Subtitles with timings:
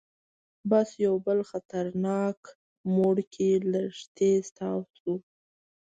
[0.69, 2.39] بس یو بل خطرناک
[2.95, 5.13] موړ کې لږ تیز تاو شو.